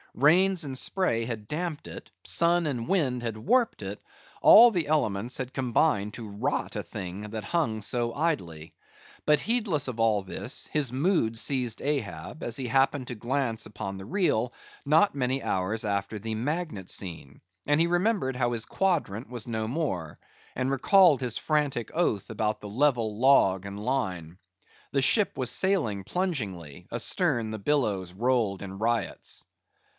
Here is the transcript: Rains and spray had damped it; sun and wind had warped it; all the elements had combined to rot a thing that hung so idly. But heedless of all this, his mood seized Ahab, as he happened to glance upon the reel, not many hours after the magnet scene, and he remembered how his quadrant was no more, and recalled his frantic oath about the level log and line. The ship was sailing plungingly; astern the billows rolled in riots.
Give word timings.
Rains 0.15 0.65
and 0.65 0.77
spray 0.77 1.23
had 1.23 1.47
damped 1.47 1.87
it; 1.87 2.09
sun 2.25 2.65
and 2.65 2.87
wind 2.87 3.21
had 3.21 3.37
warped 3.37 3.81
it; 3.81 4.01
all 4.41 4.69
the 4.71 4.87
elements 4.87 5.37
had 5.37 5.53
combined 5.53 6.15
to 6.15 6.27
rot 6.27 6.75
a 6.75 6.83
thing 6.83 7.21
that 7.29 7.45
hung 7.45 7.81
so 7.81 8.13
idly. 8.13 8.73
But 9.25 9.39
heedless 9.39 9.87
of 9.87 10.01
all 10.01 10.23
this, 10.23 10.67
his 10.73 10.91
mood 10.91 11.37
seized 11.37 11.81
Ahab, 11.83 12.43
as 12.43 12.57
he 12.57 12.67
happened 12.67 13.07
to 13.07 13.15
glance 13.15 13.65
upon 13.67 13.97
the 13.97 14.03
reel, 14.03 14.51
not 14.85 15.15
many 15.15 15.41
hours 15.41 15.85
after 15.85 16.17
the 16.19 16.35
magnet 16.35 16.89
scene, 16.89 17.39
and 17.65 17.79
he 17.79 17.87
remembered 17.87 18.35
how 18.35 18.51
his 18.51 18.65
quadrant 18.65 19.29
was 19.29 19.47
no 19.47 19.65
more, 19.67 20.19
and 20.55 20.71
recalled 20.71 21.21
his 21.21 21.37
frantic 21.37 21.89
oath 21.93 22.29
about 22.29 22.59
the 22.59 22.67
level 22.67 23.17
log 23.19 23.65
and 23.65 23.79
line. 23.79 24.39
The 24.91 25.01
ship 25.01 25.37
was 25.37 25.51
sailing 25.51 26.03
plungingly; 26.03 26.87
astern 26.91 27.51
the 27.51 27.59
billows 27.59 28.11
rolled 28.11 28.61
in 28.61 28.77
riots. 28.79 29.45